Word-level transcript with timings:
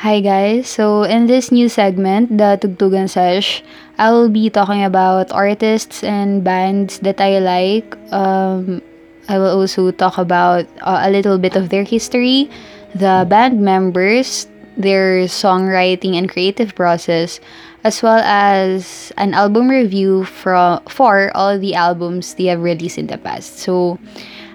Hi 0.00 0.24
guys, 0.24 0.64
so 0.66 1.02
in 1.04 1.26
this 1.26 1.52
new 1.52 1.68
segment, 1.68 2.38
the 2.38 2.56
Tugtugan 2.56 3.04
Sesh, 3.04 3.62
I 3.98 4.08
will 4.12 4.30
be 4.30 4.48
talking 4.48 4.82
about 4.82 5.30
artists 5.30 6.02
and 6.02 6.42
bands 6.42 7.00
that 7.00 7.20
I 7.20 7.36
like. 7.36 7.84
Um, 8.10 8.80
I 9.28 9.36
will 9.36 9.60
also 9.60 9.90
talk 9.90 10.16
about 10.16 10.64
uh, 10.80 11.04
a 11.04 11.10
little 11.10 11.36
bit 11.36 11.54
of 11.54 11.68
their 11.68 11.84
history, 11.84 12.48
the 12.94 13.26
band 13.28 13.60
members, 13.60 14.48
their 14.78 15.28
songwriting 15.28 16.16
and 16.16 16.32
creative 16.32 16.74
process, 16.74 17.38
as 17.84 18.02
well 18.02 18.24
as 18.24 19.12
an 19.18 19.34
album 19.34 19.68
review 19.68 20.24
from 20.24 20.80
for 20.88 21.30
all 21.36 21.58
the 21.58 21.74
albums 21.74 22.40
they 22.40 22.48
have 22.48 22.62
released 22.62 22.96
in 22.96 23.08
the 23.08 23.18
past. 23.18 23.58
So 23.58 23.98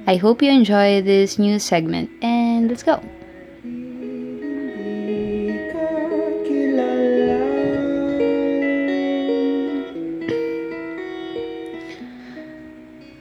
I 0.07 0.15
hope 0.15 0.41
you 0.41 0.49
enjoy 0.49 1.03
this 1.03 1.37
new 1.37 1.59
segment 1.59 2.09
and 2.23 2.67
let's 2.67 2.81
go. 2.81 2.97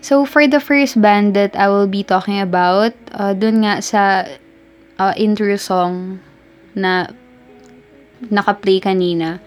So 0.05 0.29
for 0.29 0.45
the 0.45 0.61
first 0.61 1.01
band 1.01 1.33
that 1.33 1.57
I 1.57 1.73
will 1.73 1.89
be 1.89 2.05
talking 2.05 2.37
about, 2.37 2.93
uh, 3.17 3.33
dun 3.33 3.65
nga 3.65 3.81
sa 3.81 4.29
uh, 5.01 5.17
intro 5.17 5.57
song 5.57 6.21
na 6.77 7.09
naka-play 8.29 8.85
kanina, 8.85 9.41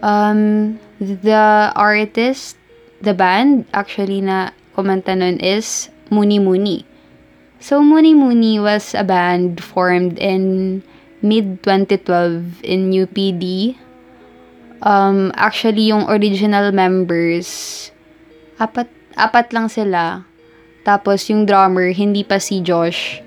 um, 0.00 0.80
the 0.96 1.68
artist, 1.76 2.56
the 3.04 3.12
band 3.12 3.68
actually 3.76 4.24
na 4.24 4.56
kumanta 4.72 5.12
nun 5.12 5.36
is 5.36 5.92
Muni 6.08 6.40
Muni. 6.40 6.88
So 7.60 7.84
Muni 7.84 8.16
Muni 8.16 8.56
was 8.56 8.96
a 8.96 9.04
band 9.04 9.60
formed 9.60 10.16
in 10.16 10.80
mid 11.20 11.60
2012 11.60 12.64
in 12.64 12.96
UPD. 12.96 13.76
Um, 14.80 15.28
actually, 15.36 15.92
yung 15.92 16.08
original 16.08 16.72
members, 16.72 17.92
apat 18.56 18.88
apat 19.20 19.52
lang 19.52 19.68
sila. 19.68 20.24
Tapos 20.84 21.28
yung 21.28 21.44
drummer, 21.44 21.92
hindi 21.92 22.24
pa 22.24 22.40
si 22.40 22.64
Josh. 22.64 23.20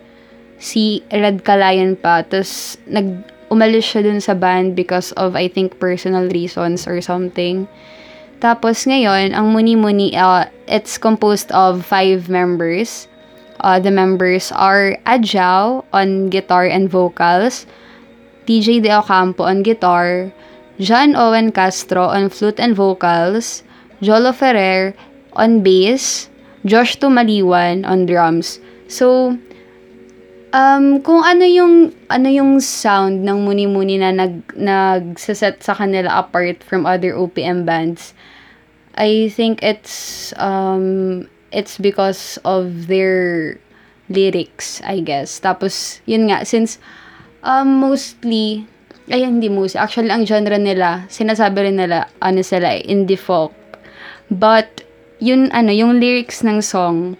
Si 0.57 1.05
Red 1.13 1.45
Kalayan 1.45 1.93
pa. 1.93 2.25
Tapos 2.25 2.81
nag 2.89 3.29
umalis 3.53 3.85
siya 3.85 4.01
dun 4.01 4.17
sa 4.17 4.33
band 4.33 4.73
because 4.73 5.13
of, 5.13 5.37
I 5.37 5.45
think, 5.45 5.77
personal 5.77 6.25
reasons 6.33 6.89
or 6.89 6.97
something. 7.05 7.69
Tapos 8.41 8.89
ngayon, 8.89 9.37
ang 9.37 9.53
Muni 9.53 9.77
Muni, 9.77 10.17
uh, 10.17 10.49
it's 10.65 10.97
composed 10.97 11.53
of 11.53 11.85
five 11.85 12.27
members. 12.27 13.07
Uh, 13.61 13.79
the 13.79 13.93
members 13.93 14.51
are 14.51 14.97
Adjao 15.07 15.85
on 15.93 16.27
guitar 16.27 16.67
and 16.67 16.91
vocals, 16.91 17.63
DJ 18.43 18.83
De 18.83 18.91
Ocampo 18.91 19.47
on 19.47 19.63
guitar, 19.63 20.33
John 20.75 21.15
Owen 21.15 21.55
Castro 21.55 22.11
on 22.11 22.27
flute 22.27 22.59
and 22.59 22.75
vocals, 22.75 23.63
Jolo 24.03 24.35
Ferrer 24.35 24.91
on 25.35 25.61
bass, 25.61 26.29
Josh 26.65 26.97
Tumaliwan 26.97 27.85
on 27.85 28.05
drums. 28.05 28.59
So, 28.87 29.37
um, 30.53 31.01
kung 31.01 31.25
ano 31.25 31.43
yung 31.43 31.91
ano 32.07 32.29
yung 32.29 32.61
sound 32.61 33.25
ng 33.25 33.43
Muni-Muni 33.43 33.99
na 33.99 34.13
nag 34.13 34.45
nagsaset 34.55 35.59
sa 35.65 35.73
kanila 35.73 36.23
apart 36.23 36.61
from 36.63 36.85
other 36.85 37.17
OPM 37.17 37.65
bands, 37.65 38.13
I 38.95 39.33
think 39.33 39.59
it's 39.65 40.31
um 40.37 41.27
it's 41.53 41.77
because 41.77 42.37
of 42.45 42.87
their 42.87 43.57
lyrics, 44.09 44.81
I 44.83 44.99
guess. 44.99 45.39
Tapos, 45.39 46.01
yun 46.05 46.27
nga, 46.27 46.43
since 46.43 46.81
um, 47.45 47.79
mostly, 47.79 48.65
ay 49.07 49.23
hindi 49.23 49.47
mostly, 49.47 49.79
actually 49.79 50.11
ang 50.11 50.25
genre 50.25 50.57
nila, 50.57 51.05
sinasabi 51.07 51.69
rin 51.69 51.77
nila, 51.79 52.09
ano 52.19 52.41
sila, 52.41 52.73
indie 52.83 53.19
folk. 53.19 53.53
But, 54.33 54.83
yun 55.23 55.47
ano, 55.55 55.71
yung 55.71 56.03
lyrics 56.03 56.43
ng 56.43 56.59
song, 56.59 57.15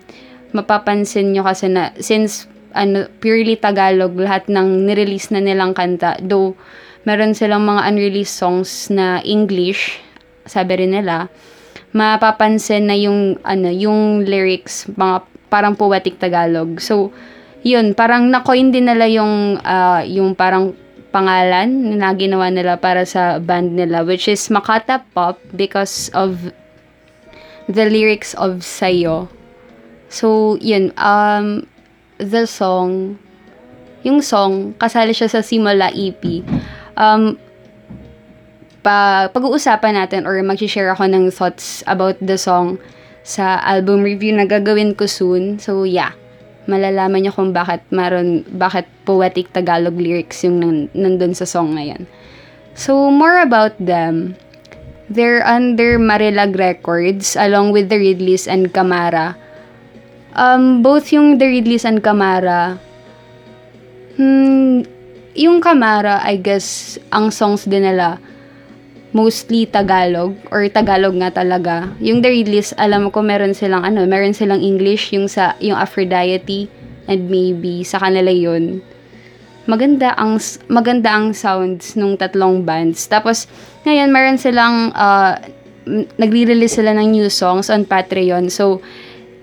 mapapansin 0.51 1.31
nyo 1.31 1.47
kasi 1.47 1.71
na, 1.71 1.95
since, 2.03 2.51
ano, 2.75 3.07
purely 3.23 3.55
Tagalog, 3.55 4.19
lahat 4.19 4.51
ng 4.51 4.83
nirelease 4.83 5.31
na 5.31 5.39
nilang 5.39 5.71
kanta, 5.71 6.19
though, 6.19 6.59
meron 7.07 7.31
silang 7.31 7.63
mga 7.63 7.87
unreleased 7.87 8.35
songs 8.35 8.91
na 8.91 9.23
English, 9.23 10.03
sabi 10.43 10.83
rin 10.83 10.91
nila, 10.91 11.31
mapapansin 11.95 12.91
na 12.91 12.99
yung, 12.99 13.39
ano, 13.47 13.71
yung 13.71 14.27
lyrics, 14.27 14.91
mga 14.91 15.23
parang 15.47 15.79
poetic 15.79 16.19
Tagalog. 16.19 16.83
So, 16.83 17.15
yun, 17.63 17.95
parang 17.95 18.27
na-coin 18.27 18.75
din 18.75 18.91
nila 18.91 19.07
yung, 19.07 19.63
uh, 19.63 20.03
yung 20.03 20.35
parang 20.35 20.75
pangalan 21.13 21.69
na 21.95 22.09
ginawa 22.17 22.49
nila 22.49 22.81
para 22.81 23.05
sa 23.05 23.37
band 23.37 23.77
nila, 23.77 24.01
which 24.01 24.25
is 24.25 24.41
Makata 24.49 25.05
Pop 25.13 25.37
because 25.53 26.09
of 26.17 26.51
the 27.67 27.87
lyrics 27.87 28.33
of 28.35 28.61
Sayo. 28.61 29.29
So, 30.09 30.59
yun, 30.61 30.93
um, 30.97 31.65
the 32.17 32.45
song, 32.45 33.17
yung 34.05 34.21
song, 34.21 34.77
kasali 34.77 35.15
siya 35.15 35.31
sa 35.31 35.41
Simula 35.41 35.89
EP. 35.89 36.43
Um, 36.93 37.39
pa, 38.83 39.27
pag-uusapan 39.31 39.97
natin 39.97 40.27
or 40.27 40.37
mag-share 40.43 40.91
ako 40.93 41.07
ng 41.07 41.31
thoughts 41.31 41.81
about 41.87 42.19
the 42.19 42.37
song 42.37 42.77
sa 43.23 43.63
album 43.63 44.03
review 44.03 44.35
na 44.35 44.45
gagawin 44.45 44.93
ko 44.93 45.07
soon. 45.07 45.57
So, 45.57 45.87
yeah. 45.87 46.13
Malalaman 46.63 47.23
niyo 47.23 47.35
kung 47.35 47.51
bakit 47.51 47.83
maron 47.91 48.47
bakit 48.55 48.87
poetic 49.03 49.51
Tagalog 49.51 49.99
lyrics 49.99 50.47
yung 50.47 50.63
nan, 50.63 50.77
nandun 50.95 51.35
sa 51.35 51.43
song 51.43 51.75
na 51.75 51.83
yan. 51.83 52.07
So, 52.71 53.11
more 53.11 53.43
about 53.43 53.75
them. 53.79 54.39
They're 55.11 55.43
under 55.43 55.99
Marilag 55.99 56.55
Records 56.55 57.35
along 57.35 57.71
with 57.75 57.89
the 57.89 57.99
Ridleys 57.99 58.47
and 58.47 58.71
Camara. 58.71 59.35
Um, 60.33 60.81
both 60.81 61.11
yung 61.13 61.37
the 61.37 61.45
Ridleys 61.45 61.85
and 61.85 62.01
Camara, 62.01 62.79
hmm, 64.17 64.81
yung 65.33 65.61
Camara, 65.61 66.21
I 66.21 66.37
guess, 66.37 66.97
ang 67.13 67.29
songs 67.29 67.65
din 67.65 67.85
nila, 67.85 68.17
mostly 69.13 69.69
Tagalog 69.69 70.33
or 70.49 70.65
Tagalog 70.69 71.17
nga 71.21 71.29
talaga. 71.29 71.93
Yung 72.01 72.21
The 72.21 72.33
Ridleys, 72.33 72.73
alam 72.77 73.13
ko 73.13 73.21
meron 73.21 73.53
silang 73.53 73.85
ano, 73.85 74.05
meron 74.09 74.33
silang 74.33 74.61
English 74.61 75.13
yung 75.13 75.29
sa 75.29 75.53
yung 75.61 75.77
Aphrodite 75.77 76.69
and 77.05 77.29
maybe 77.29 77.85
sa 77.85 78.01
kanila 78.01 78.33
yun. 78.33 78.81
Maganda 79.63 80.11
ang 80.19 80.41
maganda 80.67 81.15
ang 81.15 81.31
sounds 81.31 81.95
nung 81.95 82.19
tatlong 82.19 82.63
bands. 82.67 83.07
Tapos 83.07 83.47
ngayon 83.87 84.11
meron 84.11 84.39
silang 84.39 84.91
uh, 84.91 85.39
nagre-release 86.19 86.79
sila 86.79 86.95
ng 86.95 87.15
new 87.15 87.27
songs 87.31 87.71
on 87.71 87.87
Patreon. 87.87 88.51
So 88.51 88.83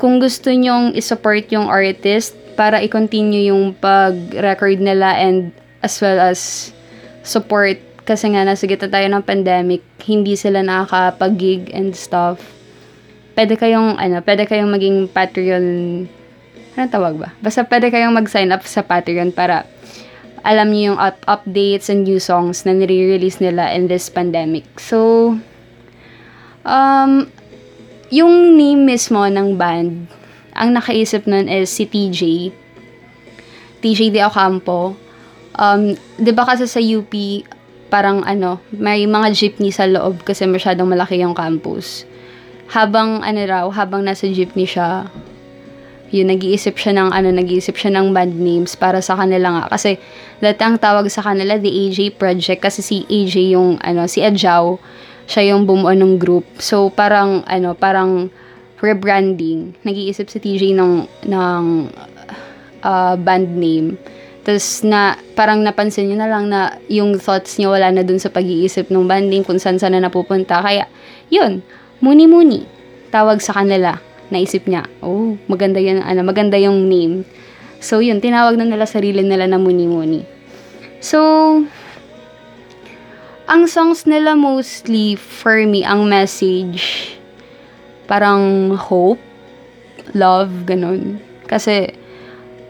kung 0.00 0.20
gusto 0.20 0.48
nyong 0.48 0.97
i-support 0.97 1.48
yung 1.53 1.69
artist 1.69 2.36
para 2.56 2.81
i-continue 2.81 3.53
yung 3.53 3.76
pag-record 3.76 4.81
nila 4.81 5.16
and 5.16 5.53
as 5.81 5.97
well 6.00 6.20
as 6.20 6.72
support 7.25 7.81
kasi 8.04 8.32
nga 8.32 8.42
nasa 8.42 8.66
gitna 8.66 8.91
tayo 8.91 9.06
ng 9.06 9.22
pandemic, 9.22 9.84
hindi 10.02 10.34
sila 10.34 10.64
nakakapag-gig 10.64 11.70
and 11.70 11.94
stuff. 11.94 12.42
Pwede 13.38 13.54
kayong, 13.54 13.97
ano, 14.02 14.19
pwede 14.26 14.50
kayong 14.50 14.66
maging 14.66 15.06
Patreon, 15.14 15.66
ano 16.75 16.87
tawag 16.91 17.14
ba? 17.20 17.31
Basta 17.38 17.62
pwede 17.62 17.92
kayong 17.92 18.10
mag-sign 18.10 18.50
up 18.50 18.66
sa 18.66 18.82
Patreon 18.82 19.31
para 19.31 19.62
alam 20.43 20.73
niyo 20.73 20.93
yung 20.95 21.01
up- 21.01 21.25
updates 21.28 21.93
and 21.93 22.09
new 22.09 22.19
songs 22.19 22.65
na 22.65 22.73
nire-release 22.73 23.41
nila 23.41 23.73
in 23.76 23.88
this 23.88 24.09
pandemic. 24.09 24.67
So, 24.81 25.37
um, 26.64 27.29
yung 28.11 28.56
name 28.59 28.85
mismo 28.85 29.23
ng 29.26 29.55
band, 29.55 30.11
ang 30.56 30.75
nakaisip 30.75 31.25
nun 31.31 31.47
is 31.47 31.70
si 31.70 31.87
TJ. 31.87 32.50
TJ 33.81 34.12
De 34.12 34.20
Ocampo. 34.20 34.99
Um, 35.56 35.97
'di 36.20 36.32
ba 36.32 36.47
kasi 36.47 36.69
sa 36.69 36.81
UP 36.81 37.12
parang 37.91 38.23
ano, 38.23 38.62
may 38.70 39.05
mga 39.05 39.35
jeepney 39.35 39.75
sa 39.75 39.85
loob 39.85 40.23
kasi 40.23 40.47
masyadong 40.47 40.87
malaki 40.87 41.19
yung 41.19 41.35
campus. 41.35 42.06
Habang 42.70 43.26
ano 43.26 43.41
raw, 43.43 43.67
habang 43.67 44.06
nasa 44.06 44.31
jeepney 44.31 44.62
siya, 44.62 45.11
yun, 46.11 46.27
nag-iisip 46.31 46.75
siya 46.75 46.99
ng 46.99 47.11
ano, 47.15 47.29
nag-iisip 47.31 47.79
siya 47.79 47.95
ng 47.95 48.11
band 48.11 48.35
names 48.35 48.75
para 48.75 48.99
sa 48.99 49.15
kanila 49.15 49.55
nga. 49.55 49.65
Kasi, 49.71 49.99
dati 50.43 50.61
ang 50.67 50.77
tawag 50.77 51.07
sa 51.07 51.23
kanila, 51.23 51.55
the 51.57 51.71
AJ 51.71 52.19
Project. 52.19 52.61
Kasi 52.62 52.83
si 52.83 52.97
AJ 53.07 53.55
yung, 53.55 53.79
ano, 53.79 54.11
si 54.11 54.19
Adjao, 54.21 54.83
siya 55.31 55.55
yung 55.55 55.71
bumuo 55.71 55.95
ng 55.95 56.19
group. 56.19 56.47
So, 56.59 56.91
parang, 56.91 57.47
ano, 57.47 57.79
parang 57.79 58.29
rebranding. 58.83 59.77
Nag-iisip 59.87 60.27
si 60.27 60.39
TJ 60.41 60.75
ng, 60.75 60.95
ng 61.29 61.65
uh, 62.83 63.15
band 63.21 63.49
name. 63.55 64.01
Tapos 64.41 64.81
na 64.81 65.21
parang 65.37 65.61
napansin 65.61 66.09
niyo 66.09 66.17
na 66.17 66.29
lang 66.29 66.49
na 66.49 66.81
yung 66.89 67.21
thoughts 67.21 67.61
niya 67.61 67.69
wala 67.69 67.93
na 67.93 68.01
dun 68.01 68.17
sa 68.17 68.33
pag-iisip 68.33 68.89
ng 68.89 69.05
banding 69.05 69.45
kung 69.45 69.61
saan 69.61 69.77
saan 69.77 69.93
na 69.95 70.09
napupunta. 70.09 70.65
Kaya, 70.65 70.89
yun, 71.29 71.61
muni-muni. 72.01 72.65
Tawag 73.12 73.45
sa 73.45 73.53
kanila. 73.53 74.01
Naisip 74.31 74.67
niya, 74.71 74.87
oh, 75.03 75.35
maganda 75.50 75.82
yan, 75.82 76.03
ano, 76.03 76.23
maganda 76.23 76.55
yung 76.55 76.87
name. 76.87 77.27
So, 77.82 77.99
yun, 77.99 78.23
tinawag 78.23 78.55
na 78.55 78.67
nila 78.67 78.87
sarili 78.87 79.27
nila 79.27 79.50
na 79.50 79.59
muni-muni. 79.59 80.23
So, 81.03 81.19
ang 83.50 83.67
songs 83.67 84.06
nila 84.06 84.38
mostly, 84.38 85.19
for 85.19 85.59
me, 85.67 85.82
ang 85.82 86.06
message, 86.06 87.19
parang 88.06 88.75
hope, 88.79 89.19
love, 90.15 90.71
ganun. 90.71 91.19
Kasi, 91.50 91.91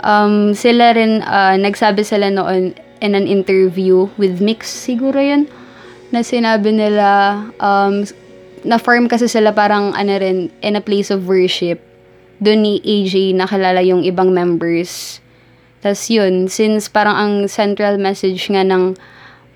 um, 0.01 0.57
sila 0.57 0.97
rin, 0.97 1.21
uh, 1.21 1.61
nagsabi 1.61 2.01
sila 2.01 2.33
noon 2.33 2.73
in 3.05 3.13
an 3.13 3.29
interview 3.29 4.09
with 4.17 4.41
Mix, 4.41 4.73
siguro 4.73 5.21
yun, 5.21 5.45
na 6.09 6.25
sinabi 6.25 6.73
nila, 6.73 7.45
um, 7.61 8.05
na-form 8.65 9.09
kasi 9.09 9.27
sila 9.27 9.53
parang, 9.53 9.93
ano 9.97 10.13
rin, 10.17 10.53
in 10.61 10.77
a 10.77 10.83
place 10.83 11.09
of 11.09 11.27
worship. 11.27 11.81
Doon 12.41 12.65
ni 12.65 12.75
AJ 12.81 13.37
nakilala 13.37 13.85
yung 13.85 14.05
ibang 14.05 14.33
members. 14.33 15.21
Tapos 15.81 16.09
yun, 16.09 16.49
since 16.49 16.89
parang 16.89 17.17
ang 17.17 17.35
central 17.49 17.97
message 17.97 18.49
nga 18.49 18.65
ng 18.65 18.97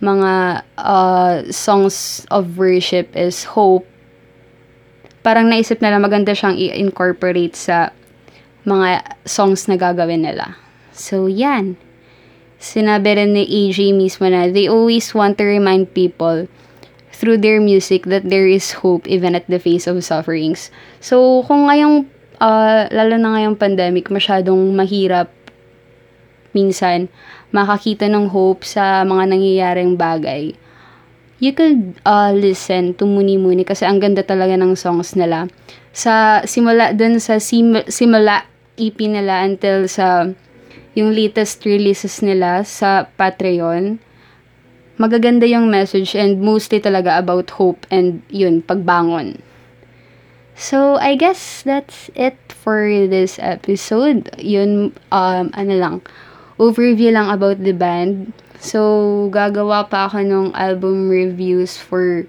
mga 0.04 0.64
uh, 0.76 1.34
songs 1.48 2.28
of 2.28 2.60
worship 2.60 3.08
is 3.16 3.44
hope, 3.56 3.88
parang 5.24 5.48
naisip 5.48 5.80
nila 5.80 5.96
maganda 5.96 6.36
siyang 6.36 6.56
i-incorporate 6.60 7.56
sa 7.56 7.92
mga 8.68 9.04
songs 9.24 9.64
na 9.68 9.76
gagawin 9.80 10.24
nila. 10.24 10.56
So, 10.92 11.28
yan. 11.28 11.80
Sinabi 12.60 13.20
rin 13.20 13.36
ni 13.36 13.44
AJ 13.44 13.92
mismo 13.92 14.24
na 14.28 14.48
they 14.48 14.68
always 14.68 15.12
want 15.12 15.36
to 15.36 15.44
remind 15.44 15.92
people 15.92 16.48
through 17.14 17.38
their 17.38 17.62
music 17.62 18.10
that 18.10 18.26
there 18.26 18.50
is 18.50 18.82
hope 18.82 19.06
even 19.06 19.38
at 19.38 19.46
the 19.46 19.62
face 19.62 19.86
of 19.86 20.02
sufferings. 20.02 20.74
So, 20.98 21.46
kung 21.46 21.70
ngayong, 21.70 22.10
uh, 22.42 22.90
lalo 22.90 23.14
na 23.14 23.38
ngayong 23.38 23.56
pandemic, 23.56 24.10
masyadong 24.10 24.74
mahirap 24.74 25.30
minsan 26.54 27.06
makakita 27.54 28.10
ng 28.10 28.30
hope 28.34 28.66
sa 28.66 29.06
mga 29.06 29.30
nangyayaring 29.30 29.94
bagay, 29.94 30.58
you 31.38 31.54
could 31.54 31.94
uh, 32.02 32.34
listen 32.34 32.98
to 32.98 33.06
Muni 33.06 33.38
Muni 33.38 33.62
kasi 33.62 33.86
ang 33.86 34.02
ganda 34.02 34.26
talaga 34.26 34.58
ng 34.58 34.74
songs 34.74 35.14
nila. 35.14 35.46
Sa 35.94 36.42
simula 36.42 36.90
dun 36.90 37.22
sa 37.22 37.38
sim, 37.38 37.78
simula 37.86 38.50
EP 38.74 38.98
nila 39.06 39.46
until 39.46 39.86
sa 39.86 40.26
yung 40.94 41.10
latest 41.14 41.62
releases 41.66 42.22
nila 42.22 42.62
sa 42.62 43.06
Patreon, 43.18 43.98
magaganda 44.98 45.48
yung 45.48 45.70
message 45.70 46.14
and 46.14 46.40
mostly 46.40 46.80
talaga 46.80 47.18
about 47.18 47.50
hope 47.58 47.86
and 47.90 48.22
yun, 48.30 48.62
pagbangon. 48.62 49.42
So, 50.54 50.96
I 51.02 51.16
guess 51.18 51.62
that's 51.66 52.10
it 52.14 52.38
for 52.48 52.86
this 52.86 53.42
episode. 53.42 54.30
Yun, 54.38 54.94
um, 55.10 55.50
ano 55.50 55.74
lang, 55.74 55.96
overview 56.62 57.10
lang 57.10 57.26
about 57.26 57.58
the 57.58 57.74
band. 57.74 58.32
So, 58.62 59.30
gagawa 59.34 59.90
pa 59.90 60.06
ako 60.06 60.22
ng 60.22 60.46
album 60.54 61.10
reviews 61.10 61.76
for 61.76 62.24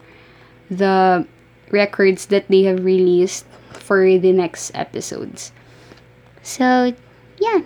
the 0.74 1.24
records 1.70 2.28
that 2.34 2.50
they 2.50 2.66
have 2.66 2.82
released 2.82 3.46
for 3.72 4.02
the 4.18 4.34
next 4.34 4.74
episodes. 4.74 5.54
So, 6.42 6.94
yeah. 7.38 7.62